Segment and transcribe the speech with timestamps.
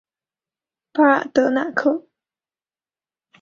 [0.93, 2.07] 巴尔德纳克。